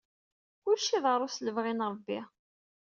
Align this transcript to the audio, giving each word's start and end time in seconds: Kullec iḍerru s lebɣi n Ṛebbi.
Kullec 0.61 0.87
iḍerru 0.97 1.29
s 1.29 1.37
lebɣi 1.45 1.73
n 1.73 1.85
Ṛebbi. 1.93 2.19